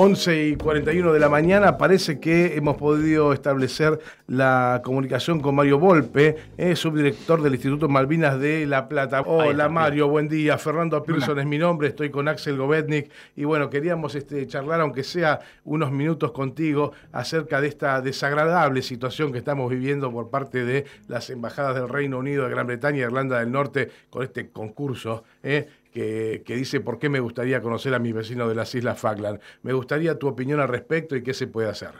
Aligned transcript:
11 0.00 0.44
y 0.44 0.54
41 0.54 1.12
de 1.12 1.18
la 1.18 1.28
mañana 1.28 1.76
parece 1.76 2.20
que 2.20 2.54
hemos 2.54 2.76
podido 2.76 3.32
establecer 3.32 3.98
la 4.28 4.80
comunicación 4.84 5.40
con 5.40 5.56
Mario 5.56 5.80
Volpe, 5.80 6.36
eh, 6.56 6.76
subdirector 6.76 7.42
del 7.42 7.54
Instituto 7.54 7.88
Malvinas 7.88 8.38
de 8.38 8.64
La 8.64 8.88
Plata. 8.88 9.22
Hola 9.22 9.68
Mario, 9.68 10.06
buen 10.06 10.28
día. 10.28 10.56
Fernando 10.56 11.02
Pearson 11.02 11.40
es 11.40 11.46
mi 11.46 11.58
nombre, 11.58 11.88
estoy 11.88 12.10
con 12.10 12.28
Axel 12.28 12.56
Govetnik 12.56 13.10
y 13.34 13.42
bueno, 13.42 13.70
queríamos 13.70 14.14
este, 14.14 14.46
charlar, 14.46 14.80
aunque 14.82 15.02
sea 15.02 15.40
unos 15.64 15.90
minutos 15.90 16.30
contigo, 16.30 16.92
acerca 17.10 17.60
de 17.60 17.66
esta 17.66 18.00
desagradable 18.00 18.82
situación 18.82 19.32
que 19.32 19.38
estamos 19.38 19.68
viviendo 19.68 20.12
por 20.12 20.30
parte 20.30 20.64
de 20.64 20.84
las 21.08 21.28
embajadas 21.28 21.74
del 21.74 21.88
Reino 21.88 22.18
Unido, 22.18 22.44
de 22.44 22.50
Gran 22.50 22.68
Bretaña 22.68 22.98
y 22.98 23.02
Irlanda 23.02 23.40
del 23.40 23.50
Norte 23.50 23.90
con 24.10 24.22
este 24.22 24.50
concurso. 24.50 25.24
Eh, 25.42 25.66
que, 25.98 26.56
dice 26.56 26.80
por 26.80 26.98
qué 26.98 27.08
me 27.08 27.20
gustaría 27.20 27.60
conocer 27.60 27.94
a 27.94 27.98
mis 27.98 28.14
vecinos 28.14 28.48
de 28.48 28.54
las 28.54 28.74
Islas 28.74 28.98
Falkland. 28.98 29.40
Me 29.62 29.72
gustaría 29.72 30.18
tu 30.18 30.28
opinión 30.28 30.60
al 30.60 30.68
respecto 30.68 31.16
y 31.16 31.22
qué 31.22 31.34
se 31.34 31.46
puede 31.46 31.68
hacer. 31.68 31.90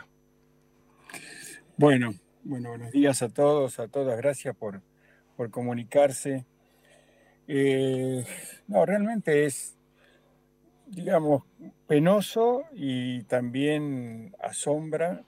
Bueno, 1.77 2.15
bueno 2.45 2.71
buenos 2.71 2.93
días 2.93 3.23
a 3.23 3.29
todos, 3.29 3.79
a 3.79 3.89
todas. 3.89 4.17
Gracias 4.17 4.55
por, 4.57 4.81
por 5.37 5.51
comunicarse. 5.51 6.45
Eh, 7.47 8.25
no, 8.67 8.85
realmente 8.85 9.47
es, 9.47 9.77
digamos, 10.87 11.43
penoso 11.87 12.65
y 12.73 13.23
también 13.25 14.35
asombra 14.41 15.25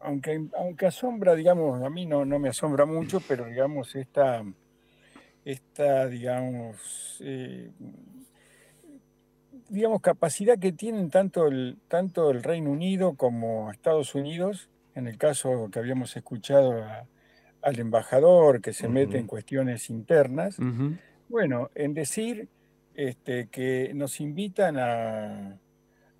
aunque, 0.00 0.46
aunque 0.56 0.86
asombra, 0.86 1.34
digamos, 1.34 1.82
a 1.82 1.90
mí 1.90 2.06
no, 2.06 2.24
no 2.24 2.38
me 2.38 2.48
asombra 2.48 2.86
mucho, 2.86 3.20
pero 3.28 3.44
digamos, 3.44 3.94
esta, 3.94 4.42
esta, 5.44 6.06
digamos, 6.06 7.18
eh, 7.20 7.70
digamos, 9.68 10.00
capacidad 10.00 10.58
que 10.58 10.72
tienen 10.72 11.10
tanto 11.10 11.46
el, 11.46 11.78
tanto 11.88 12.30
el 12.30 12.42
Reino 12.42 12.70
Unido 12.70 13.14
como 13.14 13.70
Estados 13.70 14.14
Unidos, 14.14 14.68
en 14.94 15.06
el 15.06 15.16
caso 15.18 15.68
que 15.70 15.78
habíamos 15.78 16.16
escuchado 16.16 16.84
al 17.62 17.78
embajador 17.78 18.60
que 18.60 18.72
se 18.72 18.88
mete 18.88 19.18
en 19.18 19.26
cuestiones 19.26 19.90
internas, 19.90 20.56
bueno, 21.28 21.70
en 21.74 21.94
decir 21.94 22.48
este, 22.94 23.48
que 23.48 23.92
nos 23.94 24.20
invitan 24.20 24.76
a, 24.78 25.58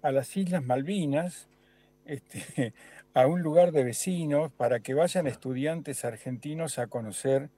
a 0.02 0.12
las 0.12 0.36
Islas 0.36 0.64
Malvinas, 0.64 1.48
este, 2.04 2.74
a 3.14 3.26
un 3.26 3.42
lugar 3.42 3.72
de 3.72 3.84
vecinos 3.84 4.52
para 4.52 4.80
que 4.80 4.94
vayan 4.94 5.26
estudiantes 5.26 6.04
argentinos 6.04 6.78
a 6.78 6.86
conocer 6.86 7.50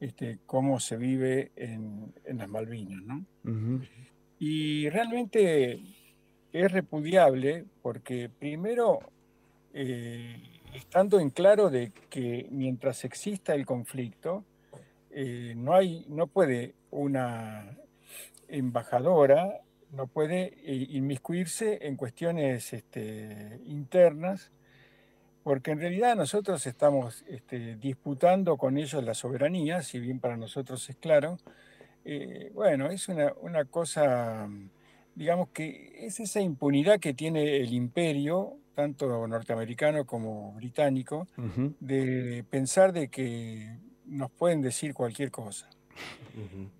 este, 0.00 0.38
cómo 0.46 0.80
se 0.80 0.96
vive 0.96 1.52
en, 1.56 2.12
las 2.24 2.48
Malvinas. 2.48 3.02
¿no? 3.02 3.24
Y 4.38 4.88
realmente 4.90 5.80
es 6.52 6.72
repudiable 6.72 7.64
porque 7.82 8.28
primero, 8.28 9.00
eh, 9.72 10.42
estando 10.74 11.20
en 11.20 11.30
claro 11.30 11.70
de 11.70 11.92
que 12.10 12.46
mientras 12.50 13.04
exista 13.04 13.54
el 13.54 13.64
conflicto, 13.64 14.44
eh, 15.10 15.54
no, 15.56 15.74
hay, 15.74 16.04
no 16.08 16.26
puede 16.26 16.74
una 16.90 17.76
embajadora, 18.48 19.62
no 19.92 20.06
puede 20.06 20.54
eh, 20.64 20.86
inmiscuirse 20.90 21.86
en 21.86 21.96
cuestiones 21.96 22.72
este, 22.72 23.60
internas 23.64 24.50
porque 25.46 25.70
en 25.70 25.78
realidad 25.78 26.16
nosotros 26.16 26.66
estamos 26.66 27.24
este, 27.28 27.76
disputando 27.76 28.56
con 28.56 28.76
ellos 28.78 29.04
la 29.04 29.14
soberanía, 29.14 29.80
si 29.80 30.00
bien 30.00 30.18
para 30.18 30.36
nosotros 30.36 30.90
es 30.90 30.96
claro. 30.96 31.38
Eh, 32.04 32.50
bueno, 32.52 32.90
es 32.90 33.08
una, 33.08 33.64
cosa, 33.66 34.48
digamos 35.14 35.50
que 35.50 36.04
es 36.04 36.18
esa 36.18 36.40
impunidad 36.40 36.98
que 36.98 37.14
tiene 37.14 37.58
el 37.58 37.72
imperio, 37.72 38.54
tanto 38.74 39.28
norteamericano 39.28 40.04
como 40.04 40.52
británico, 40.54 41.28
de 41.78 42.44
pensar 42.50 42.92
de 42.92 43.06
que 43.06 43.78
nos 44.04 44.32
pueden 44.32 44.62
decir 44.62 44.94
cualquier 44.94 45.30
cosa. 45.30 45.70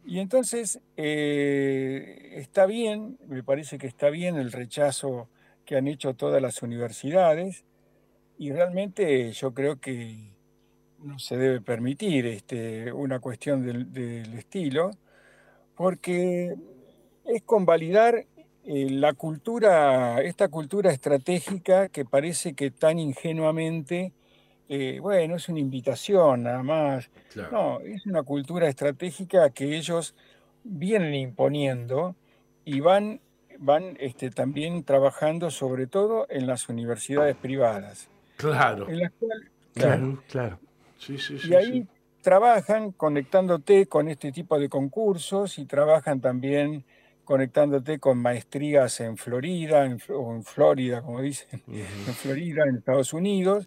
Y 0.04 0.18
entonces 0.18 0.80
eh, 0.96 2.32
está 2.32 2.66
bien, 2.66 3.16
me 3.28 3.44
parece 3.44 3.78
que 3.78 3.86
está 3.86 4.10
bien 4.10 4.34
el 4.34 4.50
rechazo 4.50 5.28
que 5.64 5.76
han 5.76 5.86
hecho 5.86 6.14
todas 6.14 6.42
las 6.42 6.62
universidades, 6.62 7.64
y 8.38 8.52
realmente 8.52 9.32
yo 9.32 9.54
creo 9.54 9.80
que 9.80 10.30
no 11.02 11.18
se 11.18 11.36
debe 11.36 11.60
permitir 11.60 12.26
este, 12.26 12.92
una 12.92 13.20
cuestión 13.20 13.64
del, 13.64 14.34
estilo, 14.38 14.90
porque 15.74 16.54
es 17.24 17.42
convalidar 17.42 18.26
eh, 18.64 18.90
la 18.90 19.14
cultura, 19.14 20.20
esta 20.22 20.48
cultura 20.48 20.90
estratégica 20.90 21.88
que 21.88 22.04
parece 22.04 22.54
que 22.54 22.70
tan 22.70 22.98
ingenuamente, 22.98 24.12
eh, 24.68 24.98
bueno, 25.00 25.36
es 25.36 25.48
una 25.48 25.60
invitación 25.60 26.44
nada 26.44 26.62
más. 26.62 27.10
No, 27.52 27.80
es 27.80 28.06
una 28.06 28.22
cultura 28.22 28.68
estratégica 28.68 29.50
que 29.50 29.76
ellos 29.76 30.14
vienen 30.64 31.14
imponiendo 31.14 32.16
y 32.64 32.80
van, 32.80 33.20
van 33.58 33.96
este, 34.00 34.30
también 34.30 34.82
trabajando 34.82 35.50
sobre 35.50 35.86
todo 35.86 36.26
en 36.28 36.46
las 36.46 36.68
universidades 36.68 37.36
privadas. 37.36 38.08
Claro. 38.36 38.86
claro, 39.74 40.22
claro. 40.28 40.60
Sí, 40.98 41.18
sí, 41.18 41.38
sí, 41.38 41.50
y 41.50 41.54
ahí 41.54 41.88
trabajan 42.22 42.92
conectándote 42.92 43.86
con 43.86 44.08
este 44.08 44.32
tipo 44.32 44.58
de 44.58 44.68
concursos 44.68 45.58
y 45.58 45.66
trabajan 45.66 46.20
también 46.20 46.84
conectándote 47.26 47.98
con 47.98 48.18
maestrías 48.18 49.00
en 49.00 49.16
Florida, 49.16 49.84
o 50.08 50.34
en 50.34 50.44
Florida, 50.44 51.02
como 51.02 51.20
dicen, 51.20 51.60
en 51.68 52.14
Florida, 52.14 52.64
en 52.64 52.76
Estados 52.76 53.12
Unidos, 53.12 53.66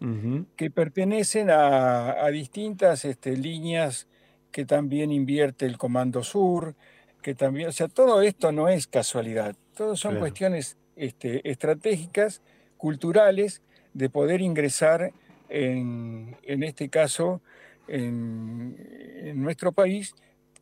que 0.56 0.70
pertenecen 0.70 1.50
a, 1.50 2.26
distintas 2.28 3.04
este, 3.04 3.36
líneas 3.36 4.08
que 4.50 4.64
también 4.64 5.12
invierte 5.12 5.66
el 5.66 5.76
Comando 5.76 6.22
Sur, 6.22 6.74
que 7.22 7.34
también, 7.34 7.68
o 7.68 7.72
sea, 7.72 7.88
todo 7.88 8.22
esto 8.22 8.50
no 8.50 8.68
es 8.68 8.86
casualidad, 8.86 9.54
todo 9.74 9.94
son 9.94 10.16
cuestiones 10.16 10.78
este, 10.96 11.48
estratégicas, 11.48 12.42
culturales, 12.78 13.62
de 13.94 14.08
poder 14.10 14.40
ingresar 14.40 15.12
en, 15.48 16.36
este 16.44 16.88
caso 16.88 17.40
en, 17.88 19.42
nuestro 19.42 19.72
país 19.72 20.14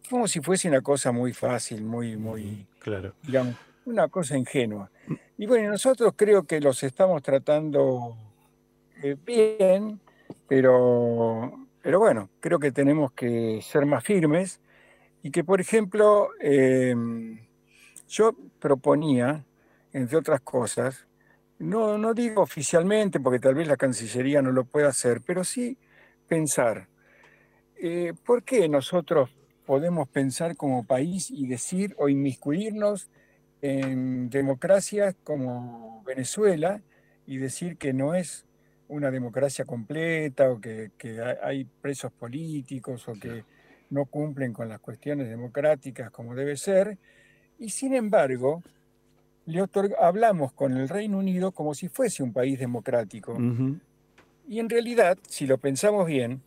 como 0.08 0.26
si 0.26 0.40
fuese 0.40 0.68
una 0.68 0.80
cosa 0.80 1.12
muy 1.12 1.32
fácil, 1.32 1.84
muy, 1.84 2.16
muy, 2.16 2.66
claro. 2.78 3.14
digamos, 3.22 3.56
una 3.84 4.08
cosa 4.08 4.38
ingenua. 4.38 4.90
Y 5.36 5.46
bueno, 5.46 5.70
nosotros 5.70 6.14
creo 6.16 6.44
que 6.44 6.60
los 6.60 6.82
estamos 6.82 7.22
tratando 7.22 8.16
eh, 9.02 9.16
bien, 9.24 10.00
pero, 10.46 11.66
pero 11.82 11.98
bueno, 11.98 12.30
creo 12.40 12.58
que 12.58 12.72
tenemos 12.72 13.12
que 13.12 13.60
ser 13.62 13.86
más 13.86 14.02
firmes 14.02 14.60
y 15.22 15.30
que, 15.30 15.44
por 15.44 15.60
ejemplo, 15.60 16.30
em, 16.40 17.40
yo 18.08 18.34
proponía, 18.58 19.44
entre 19.92 20.16
otras 20.16 20.40
cosas, 20.40 21.07
no, 21.58 21.98
no 21.98 22.14
digo 22.14 22.42
oficialmente, 22.42 23.20
porque 23.20 23.40
tal 23.40 23.54
vez 23.54 23.66
la 23.66 23.76
Cancillería 23.76 24.42
no 24.42 24.52
lo 24.52 24.64
pueda 24.64 24.88
hacer, 24.88 25.22
pero 25.22 25.44
sí 25.44 25.76
pensar, 26.28 26.88
eh, 27.76 28.12
¿por 28.24 28.42
qué 28.44 28.68
nosotros 28.68 29.30
podemos 29.66 30.08
pensar 30.08 30.56
como 30.56 30.84
país 30.84 31.30
y 31.30 31.46
decir 31.46 31.94
o 31.98 32.08
inmiscuirnos 32.08 33.10
en 33.60 34.30
democracias 34.30 35.16
como 35.24 36.02
Venezuela 36.04 36.80
y 37.26 37.38
decir 37.38 37.76
que 37.76 37.92
no 37.92 38.14
es 38.14 38.46
una 38.88 39.10
democracia 39.10 39.64
completa 39.64 40.50
o 40.50 40.60
que, 40.60 40.90
hay 41.42 41.64
presos 41.64 42.12
políticos 42.12 43.06
o 43.08 43.12
que 43.12 43.44
no 43.90 44.06
cumplen 44.06 44.52
con 44.52 44.68
las 44.68 44.80
cuestiones 44.80 45.28
democráticas 45.28 46.10
como 46.10 46.34
debe 46.34 46.56
ser? 46.56 46.98
Y 47.58 47.70
sin 47.70 47.94
embargo, 47.94 48.62
hablamos 49.98 50.52
con 50.52 50.76
el 50.76 50.88
Reino 50.88 51.18
Unido 51.18 51.52
como 51.52 51.74
si 51.74 51.88
fuese 51.88 52.22
un 52.22 52.32
país 52.32 52.58
democrático. 52.58 53.36
Y 54.48 54.60
en 54.60 54.68
realidad, 54.68 55.18
si 55.28 55.46
lo 55.46 55.58
pensamos 55.58 56.06
bien, 56.06 56.42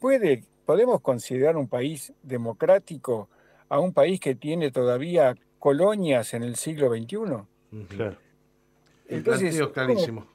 puede, 0.00 0.44
podemos 0.64 1.00
considerar 1.00 1.56
un 1.56 1.68
país 1.68 2.12
democrático 2.22 3.28
a 3.68 3.78
un 3.78 3.92
país 3.92 4.20
que 4.20 4.34
tiene 4.34 4.70
todavía 4.70 5.34
colonias 5.58 6.34
en 6.34 6.42
el 6.42 6.56
siglo 6.56 6.88
XXI. 6.90 7.16
Claro. 7.88 8.16
Entonces, 9.08 9.60
clarísimo. 9.72 10.26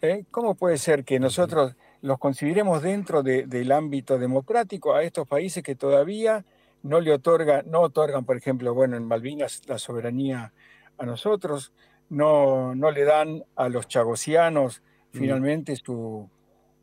¿eh? 0.00 0.24
¿cómo, 0.30 0.54
puede 0.54 0.78
ser 0.78 1.04
que 1.04 1.18
nosotros 1.18 1.74
los 2.02 2.18
consideremos 2.18 2.82
dentro 2.82 3.22
del 3.22 3.72
ámbito 3.72 4.18
democrático 4.18 4.94
a 4.94 5.02
estos 5.02 5.26
países 5.26 5.62
que 5.62 5.76
todavía 5.76 6.44
no 6.82 7.00
le 7.00 7.12
otorgan, 7.12 7.70
no 7.70 7.80
otorgan, 7.80 8.24
por 8.24 8.36
ejemplo, 8.36 8.74
bueno, 8.74 8.96
en 8.96 9.06
Malvinas 9.06 9.62
la 9.66 9.78
soberanía 9.78 10.52
a 10.98 11.06
nosotros, 11.06 11.72
no, 12.08 12.74
no 12.74 12.90
le 12.90 13.04
dan 13.04 13.44
a 13.56 13.68
los 13.68 13.88
chagosianos 13.88 14.82
finalmente 15.12 15.76
su, 15.76 16.28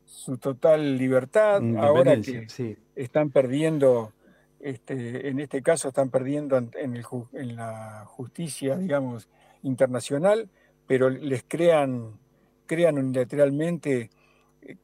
su 0.04 0.38
total 0.38 0.96
libertad. 0.96 1.62
Ahora 1.78 2.20
que 2.20 2.76
están 2.94 3.30
perdiendo, 3.30 4.12
este, 4.60 5.28
en 5.28 5.40
este 5.40 5.62
caso 5.62 5.88
están 5.88 6.10
perdiendo 6.10 6.56
en, 6.56 6.70
en 6.74 7.56
la 7.56 8.04
justicia, 8.06 8.76
digamos, 8.76 9.28
internacional, 9.62 10.48
pero 10.86 11.10
les 11.10 11.44
crean, 11.46 12.18
crean 12.66 12.98
unilateralmente 12.98 14.10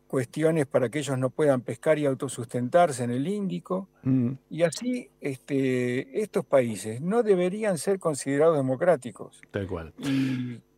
cuestiones 0.06 0.67
para 0.67 0.88
que 0.88 1.00
ellos 1.00 1.19
no 1.19 1.31
puedan 1.31 1.61
pescar 1.61 1.99
y 1.99 2.06
autosustentarse 2.06 3.05
en 3.05 3.11
el 3.11 3.26
Índico. 3.26 3.88
Mm. 4.02 4.32
Y 4.50 4.62
así 4.62 5.11
este, 5.20 6.20
estos 6.20 6.44
países 6.44 7.00
no 7.00 7.23
deberían 7.23 7.78
ser 7.78 7.99
considerados 7.99 8.56
democráticos. 8.56 9.40
Tal 9.50 9.67
cual. 9.67 9.93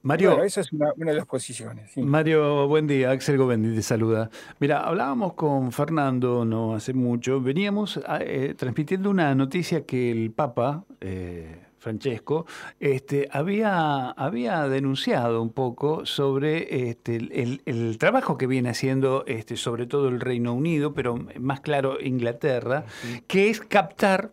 Mario, 0.02 0.42
esa 0.42 0.60
es 0.60 0.72
una, 0.72 0.92
de 0.96 1.14
las 1.14 1.26
posiciones. 1.26 1.96
Mario, 1.96 2.66
buen 2.68 2.86
día. 2.86 3.10
Axel 3.10 3.36
Govendi 3.36 3.74
te 3.74 3.82
saluda. 3.82 4.30
Mira, 4.60 4.80
hablábamos 4.80 5.34
con 5.34 5.72
Fernando 5.72 6.44
no 6.44 6.74
hace 6.74 6.94
mucho. 6.94 7.40
Veníamos 7.40 8.00
eh, 8.20 8.54
transmitiendo 8.56 9.10
una 9.10 9.34
noticia 9.34 9.84
que 9.84 10.10
el 10.10 10.30
Papa... 10.30 10.84
Eh, 11.00 11.64
Francesco, 11.78 12.46
este, 12.80 13.28
había, 13.32 14.10
había 14.10 14.68
denunciado 14.68 15.42
un 15.42 15.50
poco 15.50 16.06
sobre 16.06 16.88
este, 16.90 17.16
el, 17.16 17.98
trabajo 17.98 18.36
que 18.36 18.46
viene 18.46 18.70
haciendo 18.70 19.24
este, 19.26 19.56
sobre 19.56 19.86
todo 19.86 20.08
el 20.08 20.20
Reino 20.20 20.52
Unido, 20.52 20.94
pero 20.94 21.18
más 21.38 21.60
claro 21.60 22.00
Inglaterra, 22.00 22.84
que 23.26 23.50
es 23.50 23.60
captar 23.60 24.30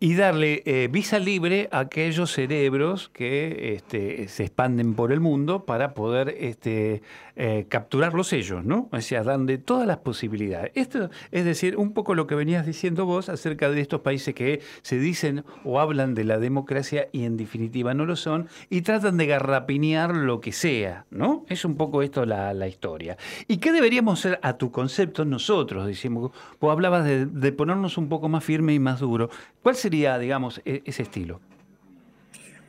y 0.00 0.14
darle 0.14 0.62
eh, 0.66 0.88
visa 0.90 1.18
libre 1.18 1.68
a 1.72 1.80
aquellos 1.80 2.32
cerebros 2.32 3.10
que 3.12 3.74
este, 3.74 4.28
se 4.28 4.44
expanden 4.44 4.94
por 4.94 5.12
el 5.12 5.20
mundo 5.20 5.64
para 5.64 5.94
poder 5.94 6.34
este, 6.38 7.02
eh, 7.36 7.66
capturarlos 7.68 8.32
ellos, 8.32 8.64
¿no? 8.64 8.88
O 8.92 9.00
sea, 9.00 9.22
dan 9.22 9.46
de 9.46 9.58
todas 9.58 9.86
las 9.86 9.98
posibilidades. 9.98 10.72
Esto 10.74 11.10
es 11.30 11.44
decir, 11.44 11.76
un 11.76 11.92
poco 11.92 12.14
lo 12.14 12.26
que 12.26 12.34
venías 12.34 12.66
diciendo 12.66 13.06
vos 13.06 13.28
acerca 13.28 13.70
de 13.70 13.80
estos 13.80 14.00
países 14.00 14.34
que 14.34 14.60
se 14.82 14.98
dicen 14.98 15.44
o 15.64 15.80
hablan 15.80 16.14
de 16.14 16.24
la 16.24 16.38
democracia 16.38 17.08
y 17.12 17.24
en 17.24 17.36
definitiva 17.36 17.94
no 17.94 18.06
lo 18.06 18.16
son 18.16 18.48
y 18.70 18.82
tratan 18.82 19.16
de 19.16 19.26
garrapinear 19.26 20.14
lo 20.14 20.40
que 20.40 20.52
sea, 20.52 21.06
¿no? 21.10 21.44
Es 21.48 21.64
un 21.64 21.76
poco 21.76 22.02
esto 22.02 22.24
la, 22.24 22.66
historia. 22.66 23.16
¿Y 23.46 23.58
qué 23.58 23.70
deberíamos 23.70 24.20
ser 24.20 24.40
a 24.42 24.54
tu 24.54 24.72
concepto 24.72 25.24
nosotros? 25.24 25.86
Decimos, 25.86 26.32
vos 26.60 26.72
hablabas 26.72 27.04
de, 27.04 27.26
de 27.26 27.52
ponernos 27.52 27.96
un 27.96 28.08
poco 28.08 28.28
más 28.28 28.42
firme 28.42 28.74
y 28.74 28.78
más 28.78 29.00
duro. 29.00 29.30
¿Cuál 29.66 29.74
sería, 29.74 30.16
digamos, 30.16 30.62
e-, 30.64 30.82
ese 30.84 31.02
estilo? 31.02 31.40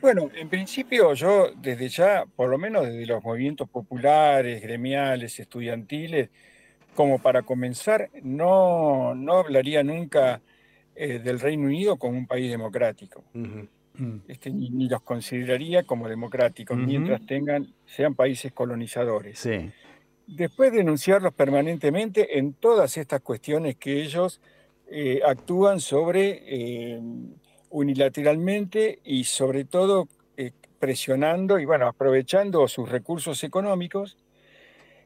Bueno, 0.00 0.32
en 0.34 0.48
principio 0.48 1.14
yo 1.14 1.52
desde 1.54 1.88
ya, 1.88 2.24
por 2.34 2.50
lo 2.50 2.58
menos 2.58 2.86
desde 2.86 3.06
los 3.06 3.22
movimientos 3.22 3.68
populares, 3.68 4.60
gremiales, 4.60 5.38
estudiantiles, 5.38 6.28
como 6.96 7.20
para 7.20 7.42
comenzar, 7.42 8.10
no, 8.24 9.14
no 9.14 9.34
hablaría 9.34 9.84
nunca 9.84 10.40
eh, 10.96 11.20
del 11.20 11.38
Reino 11.38 11.66
Unido 11.66 11.98
como 11.98 12.18
un 12.18 12.26
país 12.26 12.50
democrático. 12.50 13.22
Este, 14.26 14.50
ni, 14.50 14.88
los 14.88 15.02
consideraría 15.02 15.84
como 15.84 16.08
democráticos, 16.08 16.76
mientras 16.76 17.24
tengan, 17.24 17.72
sean 17.86 18.16
países 18.16 18.50
colonizadores. 18.50 19.38
Sí. 19.38 19.70
Después 20.26 20.72
denunciarlos 20.72 21.32
permanentemente 21.32 22.40
en 22.40 22.54
todas 22.54 22.96
estas 22.96 23.20
cuestiones 23.20 23.76
que 23.76 24.02
ellos 24.02 24.40
eh, 24.90 25.20
actúan 25.22 25.80
sobre 25.80 26.42
eh, 26.46 26.98
unilateralmente 27.68 29.00
y 29.04 29.24
sobre 29.24 29.66
todo 29.66 30.08
eh, 30.34 30.52
presionando 30.78 31.58
y 31.58 31.66
bueno, 31.66 31.86
aprovechando 31.86 32.66
sus 32.68 32.88
recursos 32.88 33.44
económicos, 33.44 34.16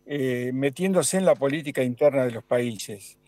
metiéndose 0.05 1.17
en 1.17 1.25
la 1.25 1.37
política 1.37 1.83
interna 1.83 2.25
de 2.25 2.33
los 2.33 2.45
países. 2.45 3.19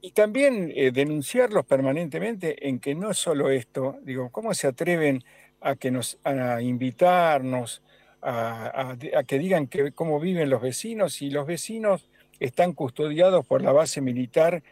Y 0.00 0.10
también 0.10 0.68
denunciarlos 0.92 1.64
permanentemente 1.64 2.68
en 2.68 2.80
que 2.80 2.94
no 2.94 3.14
solo 3.14 3.50
esto, 3.50 3.96
digo, 4.02 4.28
¿cómo 4.30 4.52
se 4.52 4.66
atreven 4.66 5.22
a, 5.60 5.76
que 5.76 5.92
nos, 5.92 6.18
a 6.24 6.60
invitarnos, 6.60 7.82
a, 8.20 8.96
a 9.16 9.24
que 9.24 9.38
digan 9.38 9.68
que, 9.68 9.92
cómo 9.92 10.18
viven 10.18 10.50
los 10.50 10.60
vecinos 10.60 11.22
y 11.22 11.30
los 11.30 11.46
vecinos 11.46 12.08
están 12.40 12.72
custodiados 12.72 13.46
por 13.46 13.62
la 13.62 13.72
base 13.72 14.00
militar 14.00 14.62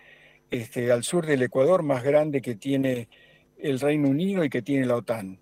este, 0.51 0.93
al 0.93 1.05
sur 1.05 1.27
del 1.27 1.43
Ecuador 1.43 1.83
más 1.83 2.03
grande 2.03 2.41
que 2.41 2.55
tiene 2.55 3.09
el 3.59 3.81
Reino 3.81 4.09
Unido 4.09 4.45
y 4.45 4.51
que 4.51 4.63
tiene 4.63 4.87
la 4.87 4.97
OTAN. 4.97 5.39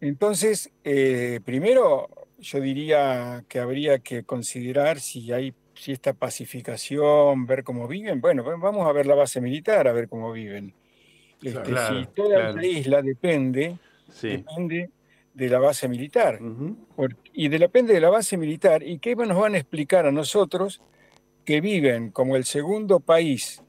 Entonces, 0.00 0.70
eh, 0.84 1.40
primero 1.44 2.08
yo 2.38 2.60
diría 2.60 3.44
que 3.48 3.58
habría 3.58 3.98
que 3.98 4.22
considerar 4.22 5.00
si 5.00 5.32
hay 5.32 5.54
si 5.78 5.92
esta 5.92 6.12
pacificación, 6.12 7.46
ver 7.46 7.62
cómo 7.62 7.86
viven. 7.86 8.20
Bueno, 8.20 8.42
vamos 8.42 8.86
a 8.86 8.92
ver 8.92 9.06
la 9.06 9.14
base 9.14 9.40
militar, 9.40 9.86
a 9.86 9.92
ver 9.92 10.08
cómo 10.08 10.32
viven. 10.32 10.74
Este, 11.40 11.64
si 11.66 12.06
toda 12.16 12.52
la 12.52 12.66
isla 12.66 13.00
depende, 13.00 13.78
depende 14.20 14.90
de 15.34 15.48
la 15.48 15.60
base 15.60 15.88
militar. 15.88 16.40
y 17.32 17.48
depende 17.48 17.94
de 17.94 18.00
la 18.00 18.10
base 18.10 18.36
militar. 18.36 18.82
¿Y 18.82 18.98
qué 18.98 19.14
nos 19.14 19.38
van 19.38 19.54
a 19.54 19.58
explicar 19.58 20.06
a 20.06 20.10
nosotros 20.10 20.82
que 21.44 21.60
viven 21.60 22.10
como 22.10 22.34
el 22.34 22.44
segundo 22.44 22.98
país 22.98 23.62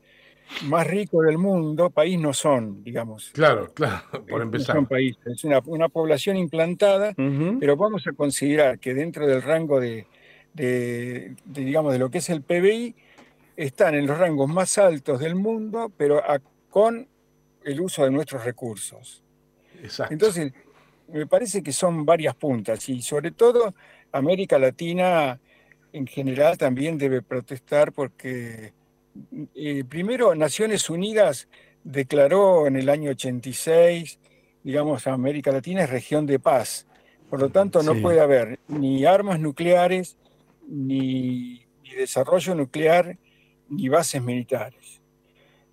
más 0.64 0.88
rico 0.88 1.22
del 1.22 1.38
mundo, 1.38 1.90
país 1.90 2.20
no 2.20 2.34
son, 2.34 2.84
digamos. 2.84 3.32
Claro, 3.34 3.72
claro, 3.74 4.04
por 4.30 4.42
empezar. 4.42 4.76
No 4.76 4.82
son 4.82 4.88
países, 4.88 5.26
es 5.26 5.44
una, 5.44 5.90
población 5.90 6.38
implantada, 6.38 7.14
pero 7.60 7.78
vamos 7.78 8.06
a 8.08 8.14
considerar 8.14 8.80
que 8.80 8.94
dentro 8.94 9.28
del 9.28 9.42
rango 9.42 9.80
de, 9.80 10.06
digamos, 11.46 11.94
de 11.94 12.00
lo 12.00 12.10
que 12.10 12.20
es 12.20 12.30
el 12.30 12.42
PBI, 12.42 12.96
están 13.56 13.94
en 13.96 14.08
los 14.08 14.18
rangos 14.18 14.50
más 14.50 14.78
altos 14.78 15.20
del 15.20 15.36
mundo, 15.36 15.92
pero 15.98 16.24
con 16.70 17.08
el 17.64 17.82
uso 17.82 18.06
de 18.06 18.12
nuestros 18.12 18.46
recursos. 18.46 19.22
Exacto. 19.82 20.14
Entonces, 20.14 20.54
me 21.12 21.28
parece 21.28 21.62
que 21.62 21.74
son 21.74 22.06
varias 22.06 22.36
puntas 22.36 22.88
y 22.88 23.02
sobre 23.02 23.32
todo 23.32 23.74
América 24.12 24.58
Latina 24.58 25.40
en 25.92 26.08
general 26.08 26.58
también 26.58 26.98
debe 26.98 27.22
protestar 27.22 27.92
porque 27.92 28.74
eh, 29.56 29.84
primero 29.88 30.36
Naciones 30.36 30.90
Unidas 30.90 31.48
declaró 31.84 32.68
en 32.68 32.76
el 32.76 32.90
año 32.90 33.12
86, 33.12 34.20
digamos, 34.64 35.08
América 35.08 35.52
Latina 35.52 35.84
es 35.84 35.90
región 35.90 36.26
de 36.26 36.40
paz. 36.40 36.86
Por 37.30 37.40
lo 37.40 37.50
tanto, 37.50 37.84
no 37.84 37.96
puede 38.02 38.22
haber 38.22 38.60
ni 38.68 39.06
armas 39.06 39.40
nucleares, 39.40 40.18
ni, 40.68 41.66
desarrollo 41.96 42.56
nuclear, 42.56 43.18
ni 43.70 43.88
bases 43.90 44.22
militares. 44.24 45.02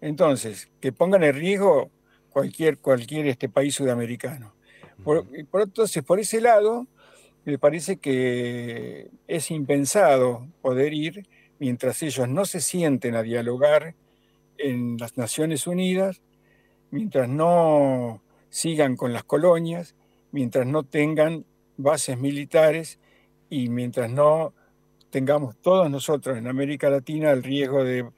Entonces, 0.00 0.68
que 0.80 0.92
pongan 0.92 1.25
en 1.25 1.35
riesgo 1.35 1.90
cualquier, 2.30 2.78
cualquier 2.78 3.26
este 3.26 3.49
país 3.49 3.75
sudamericano. 3.75 4.54
Por, 5.02 5.26
por, 5.47 5.62
entonces, 5.62 6.02
por 6.02 6.20
ese 6.20 6.40
lado, 6.40 6.87
me 7.44 7.59
parece 7.59 7.97
que 7.97 9.09
es 9.26 9.50
impensado 9.50 10.47
poder 10.61 10.92
ir 10.92 11.26
mientras 11.58 12.02
ellos 12.02 12.28
no 12.28 12.44
se 12.44 12.60
sienten 12.60 13.14
a 13.14 13.22
dialogar 13.22 13.94
en 14.58 14.96
las 14.98 15.16
Naciones 15.16 15.66
Unidas, 15.66 16.20
mientras 16.90 17.28
no 17.28 18.22
sigan 18.48 18.96
con 18.96 19.12
las 19.12 19.25
colonias, 19.25 19.94
mientras 20.32 20.66
no 20.66 20.82
tengan 20.82 21.44
bases 21.76 22.18
militares 22.18 22.98
y 23.50 23.68
mientras 23.68 24.10
no 24.10 24.54
tengamos 25.10 25.56
todos 25.56 25.90
nosotros 25.90 26.36
en 26.36 26.46
América 26.46 26.90
Latina 26.90 27.30
el 27.30 27.42
riesgo 27.42 27.84
de 27.84 28.08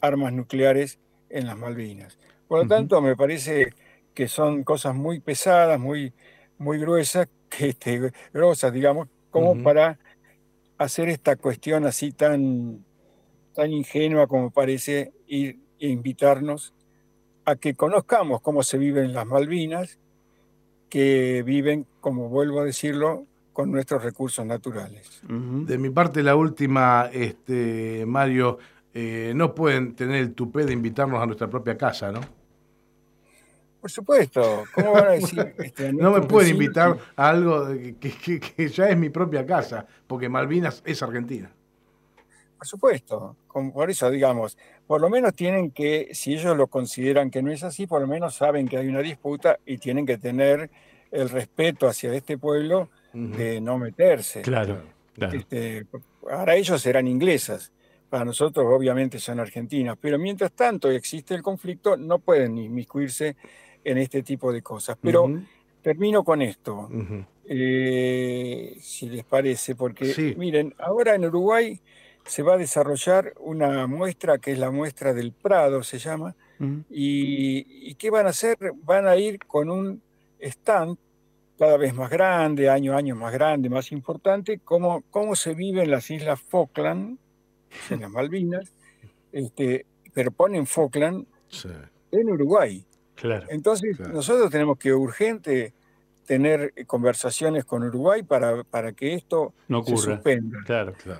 armas 0.00 0.32
nucleares 0.32 0.98
en 1.28 1.46
las 1.46 1.56
Malvinas. 1.56 2.18
Por 2.48 2.62
lo 2.62 2.68
tanto, 2.68 3.00
me 3.00 3.16
parece 3.16 3.74
que 4.14 4.28
son 4.28 4.64
cosas 4.64 4.94
muy 4.94 5.20
pesadas, 5.20 5.78
muy, 5.78 6.12
muy 6.58 6.78
gruesas, 6.78 7.28
que, 7.50 7.68
este, 7.68 8.12
grosas, 8.32 8.72
digamos, 8.72 9.08
como 9.30 9.62
para 9.62 9.98
hacer 10.78 11.08
esta 11.10 11.36
cuestión 11.36 11.84
así 11.84 12.12
tan, 12.12 12.85
tan 13.56 13.72
ingenua 13.72 14.26
como 14.26 14.50
parece 14.50 15.12
ir 15.26 15.58
e 15.80 15.88
invitarnos 15.88 16.74
a 17.44 17.56
que 17.56 17.74
conozcamos 17.74 18.40
cómo 18.42 18.62
se 18.62 18.76
vive 18.76 19.02
en 19.02 19.12
las 19.12 19.26
Malvinas, 19.26 19.98
que 20.88 21.42
viven, 21.44 21.86
como 22.00 22.28
vuelvo 22.28 22.60
a 22.60 22.64
decirlo, 22.64 23.24
con 23.52 23.72
nuestros 23.72 24.02
recursos 24.02 24.44
naturales. 24.44 25.22
De 25.22 25.78
mi 25.78 25.90
parte, 25.90 26.22
la 26.22 26.36
última, 26.36 27.08
este, 27.12 28.04
Mario, 28.06 28.58
eh, 28.92 29.32
no 29.34 29.54
pueden 29.54 29.94
tener 29.94 30.16
el 30.16 30.34
tupé 30.34 30.66
de 30.66 30.72
invitarnos 30.72 31.22
a 31.22 31.26
nuestra 31.26 31.48
propia 31.48 31.76
casa, 31.78 32.12
¿no? 32.12 32.20
Por 33.80 33.90
supuesto, 33.90 34.64
¿cómo 34.74 34.92
van 34.92 35.06
a 35.06 35.10
decir? 35.12 35.54
Este, 35.58 35.92
no 35.92 36.10
me 36.10 36.22
pueden 36.22 36.50
invitar 36.50 36.98
a 37.14 37.28
algo 37.28 37.68
que, 38.00 38.68
ya 38.68 38.88
es 38.88 38.98
mi 38.98 39.10
propia 39.10 39.46
casa, 39.46 39.86
porque 40.06 40.28
Malvinas 40.28 40.82
es 40.84 41.02
Argentina. 41.02 41.50
Por 42.56 42.66
supuesto, 42.66 43.36
por 43.52 43.90
eso 43.90 44.10
digamos, 44.10 44.56
por 44.86 45.00
lo 45.00 45.10
menos 45.10 45.34
tienen 45.34 45.70
que, 45.70 46.08
si 46.12 46.34
ellos 46.34 46.56
lo 46.56 46.68
consideran 46.68 47.30
que 47.30 47.42
no 47.42 47.50
es 47.50 47.62
así, 47.62 47.86
por 47.86 48.00
lo 48.00 48.06
menos 48.06 48.34
saben 48.34 48.66
que 48.66 48.78
hay 48.78 48.88
una 48.88 49.00
disputa 49.00 49.58
y 49.66 49.78
tienen 49.78 50.06
que 50.06 50.16
tener 50.16 50.70
el 51.10 51.28
respeto 51.28 51.86
hacia 51.86 52.12
este 52.14 52.38
pueblo 52.38 52.88
de 53.12 53.60
no 53.60 53.78
meterse. 53.78 54.42
Claro. 54.42 54.82
Este, 55.32 55.86
para 56.22 56.54
ellos 56.54 56.80
serán 56.80 57.06
inglesas, 57.06 57.72
para 58.08 58.24
nosotros 58.24 58.66
obviamente 58.68 59.18
son 59.18 59.40
argentinas, 59.40 59.96
pero 60.00 60.18
mientras 60.18 60.52
tanto 60.52 60.90
existe 60.90 61.34
el 61.34 61.42
conflicto, 61.42 61.96
no 61.96 62.18
pueden 62.18 62.58
inmiscuirse 62.58 63.36
en 63.84 63.98
este 63.98 64.22
tipo 64.22 64.52
de 64.52 64.62
cosas. 64.62 64.96
Pero 65.00 65.30
termino 65.82 66.24
con 66.24 66.42
esto, 66.42 66.88
eh, 67.44 68.76
si 68.80 69.08
les 69.08 69.24
parece, 69.24 69.74
porque 69.74 70.34
miren, 70.36 70.74
ahora 70.78 71.14
en 71.14 71.24
Uruguay 71.24 71.80
se 72.26 72.42
va 72.42 72.54
a 72.54 72.58
desarrollar 72.58 73.32
una 73.38 73.86
muestra 73.86 74.38
que 74.38 74.52
es 74.52 74.58
la 74.58 74.70
muestra 74.70 75.14
del 75.14 75.32
Prado, 75.32 75.82
se 75.82 75.98
llama, 75.98 76.34
y, 76.90 77.90
y, 77.90 77.94
¿qué 77.96 78.08
van 78.08 78.26
a 78.26 78.30
hacer? 78.30 78.56
Van 78.82 79.06
a 79.06 79.16
ir 79.16 79.38
con 79.40 79.68
un 79.68 80.02
stand 80.40 80.96
cada 81.58 81.76
vez 81.76 81.94
más 81.94 82.10
grande, 82.10 82.70
año 82.70 82.94
a 82.94 82.96
año 82.96 83.14
más 83.14 83.32
grande, 83.32 83.68
más 83.68 83.92
importante, 83.92 84.60
cómo, 84.64 85.02
cómo 85.10 85.36
se 85.36 85.54
vive 85.54 85.82
en 85.82 85.90
las 85.90 86.10
islas 86.10 86.40
Falkland, 86.40 87.18
en 87.90 88.00
las 88.00 88.10
Malvinas, 88.10 88.72
este, 89.32 89.86
pero 90.14 90.30
ponen 90.30 90.66
Falkland 90.66 91.26
en 92.10 92.30
Uruguay. 92.30 92.84
Claro, 93.14 93.46
Entonces, 93.48 93.98
nosotros 94.00 94.50
tenemos 94.50 94.78
que 94.78 94.92
urgente 94.92 95.72
tener 96.26 96.74
conversaciones 96.86 97.64
con 97.64 97.84
Uruguay 97.84 98.22
para, 98.22 98.64
para 98.64 98.92
que 98.92 99.14
esto 99.14 99.54
no 99.68 99.82
se 99.84 99.96
suspenda. 99.96 100.58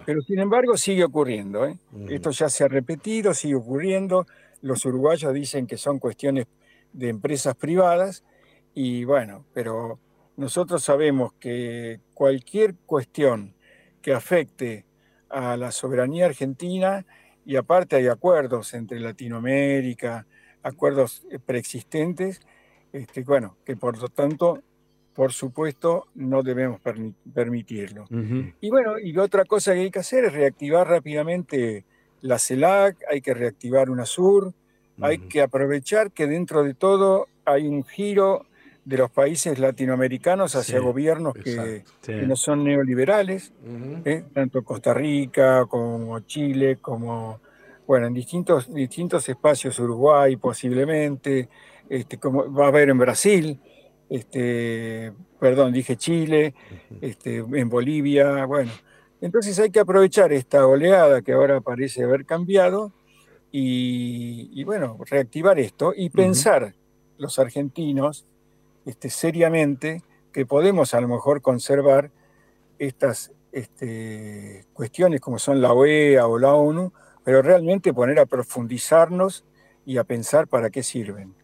Pero 0.05 0.21
sin 0.21 0.41
embargo 0.41 0.77
sigue 0.77 1.05
ocurriendo. 1.05 1.65
¿eh? 1.65 1.79
Esto 2.09 2.31
ya 2.31 2.49
se 2.49 2.65
ha 2.65 2.69
repetido, 2.69 3.33
sigue 3.33 3.55
ocurriendo. 3.55 4.27
Los 4.63 4.85
uruguayos 4.85 5.33
dicen 5.33 5.67
que 5.67 5.77
son 5.79 5.99
cuestiones 5.99 6.47
de 6.93 7.09
empresas 7.09 7.55
privadas 7.55 8.25
y 8.75 9.05
bueno, 9.05 9.45
pero 9.55 9.99
nosotros 10.37 10.83
sabemos 10.83 11.33
que 11.41 12.01
cualquier 12.13 12.75
cuestión 12.85 13.55
que 14.03 14.13
afecte 14.13 14.85
a 15.31 15.57
la 15.57 15.73
soberanía 15.73 16.27
argentina, 16.27 17.07
y 17.45 17.57
aparte 17.57 17.97
hay 17.97 18.09
acuerdos 18.09 18.75
entre 18.75 19.01
Latinoamérica, 19.01 20.27
acuerdos 20.63 21.27
preexistentes, 21.45 22.41
este, 22.93 23.23
bueno, 23.23 23.57
que 23.65 23.77
por 23.77 23.99
lo 23.99 24.09
tanto, 24.09 24.63
por 25.16 25.32
supuesto, 25.32 26.08
no 26.14 26.42
debemos 26.42 26.78
permitirlo. 27.32 28.04
Y 28.61 28.68
bueno, 28.68 28.99
y 28.99 29.16
otra 29.16 29.46
cosa 29.46 29.73
que 29.73 29.80
hay 29.80 29.90
que 29.90 30.00
hacer 30.00 30.26
es 30.26 30.35
reactivar 30.35 30.87
rápidamente 30.87 31.85
la 32.20 32.38
CELAC, 32.38 32.99
hay 33.11 33.23
que 33.23 33.32
reactivar 33.32 33.88
UNASUR, 33.88 34.52
hay 35.00 35.18
que 35.18 35.40
aprovechar 35.40 36.12
que 36.12 36.26
dentro 36.26 36.62
de 36.64 36.75
todo 36.75 37.28
hay 37.46 37.66
un 37.66 37.82
giro 37.85 38.44
de 38.85 38.99
los 38.99 39.11
países 39.11 39.58
latinoamericanos 39.58 40.54
hacia 40.54 40.80
gobiernos 40.80 41.35
que, 41.35 41.82
no 42.26 42.37
son 42.37 42.62
neoliberales, 42.64 43.52
¿eh? 44.04 44.23
tanto 44.35 44.62
Costa 44.62 44.92
Rica 44.92 45.64
como 45.64 46.20
Chile, 46.20 46.76
como, 46.76 47.40
bueno, 47.87 48.06
en 48.06 48.14
distintos, 48.14 48.73
distintos 48.73 49.26
espacios, 49.28 49.78
Uruguay 49.78 50.37
posiblemente, 50.37 51.49
este, 51.88 52.18
como 52.18 52.52
va 52.52 52.66
a 52.66 52.68
haber 52.68 52.90
en 52.90 52.99
Brasil, 52.99 53.58
este, 54.09 55.13
perdón, 55.41 55.73
dije 55.73 55.97
Chile, 55.97 56.55
este, 57.01 57.39
en 57.39 57.69
Bolivia, 57.69 58.45
bueno. 58.47 58.71
Entonces 59.21 59.59
hay 59.59 59.71
que 59.71 59.81
aprovechar 59.81 60.33
esta 60.33 60.67
oleada 60.67 61.23
que 61.23 61.33
ahora 61.33 61.61
parece 61.61 62.05
haber 62.05 62.27
cambiado 62.27 62.93
y, 63.51 64.63
bueno, 64.65 64.99
reactivar 65.09 65.59
esto 65.59 65.95
y 65.97 66.11
pensar 66.11 66.75
los 67.17 67.39
argentinos, 67.39 68.27
este, 68.85 69.09
seriamente 69.09 70.03
que 70.33 70.45
podemos 70.45 70.93
a 70.93 71.01
lo 71.01 71.09
mejor 71.09 71.41
conservar 71.41 72.11
estas 72.79 73.33
este, 73.53 74.67
cuestiones 74.75 75.23
como 75.23 75.39
son 75.39 75.63
la 75.63 75.73
OEA 75.73 76.27
o 76.27 76.39
la 76.39 76.53
ONU, 76.53 76.93
pero 77.25 77.41
realmente 77.41 77.95
poner 77.95 78.19
a 78.19 78.27
profundizarnos 78.27 79.45
y 79.87 79.97
a 79.97 80.05
pensar 80.05 80.47
para 80.47 80.69
qué 80.69 80.83
sirven. 80.83 81.35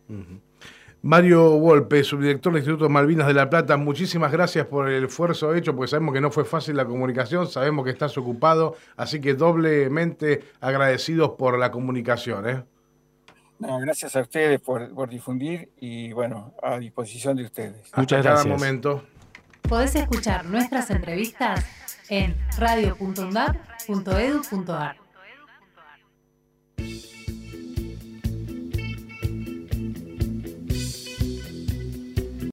Mario 1.02 1.58
Wolpe, 1.58 2.04
subdirector 2.04 2.52
del 2.52 2.60
Instituto 2.60 2.88
Malvinas 2.88 3.26
de 3.26 3.34
La 3.34 3.50
Plata, 3.50 3.76
muchísimas 3.76 4.30
gracias 4.30 4.66
por 4.66 4.88
el 4.88 5.04
esfuerzo 5.04 5.52
hecho, 5.52 5.74
porque 5.74 5.90
sabemos 5.90 6.14
que 6.14 6.20
no 6.20 6.30
fue 6.30 6.44
fácil 6.44 6.76
la 6.76 6.84
comunicación, 6.84 7.48
sabemos 7.48 7.84
que 7.84 7.90
estás 7.90 8.16
ocupado, 8.16 8.76
así 8.96 9.20
que 9.20 9.34
doblemente 9.34 10.44
agradecidos 10.60 11.32
por 11.32 11.58
la 11.58 11.72
comunicación. 11.72 12.48
¿eh? 12.48 12.62
gracias 13.58 14.14
a 14.16 14.20
ustedes 14.20 14.60
por, 14.60 15.08
difundir 15.08 15.70
y 15.80 16.12
bueno, 16.12 16.54
a 16.62 16.78
disposición 16.78 17.36
de 17.36 17.46
ustedes. 17.46 17.90
Muchas 17.96 18.22
gracias. 18.22 18.44
Cada 18.44 18.56
momento. 18.56 19.02
Podés 19.68 19.96
escuchar 19.96 20.44
nuestras 20.44 20.88
entrevistas 20.90 21.64
en 22.08 22.36
radio.undab.edu.ar. 22.58 25.01